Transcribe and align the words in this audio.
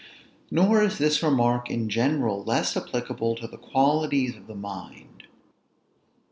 Nor 0.49 0.81
is 0.81 0.97
this 0.97 1.21
remark 1.21 1.69
in 1.69 1.87
general 1.87 2.43
less 2.43 2.75
applicable 2.75 3.35
to 3.35 3.45
the 3.45 3.59
qualities 3.59 4.35
of 4.35 4.47
the 4.47 4.55
mind. 4.55 5.27